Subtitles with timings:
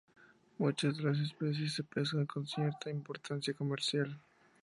[0.57, 4.19] Muchas de las especies se pescan con cierta importancia comercial.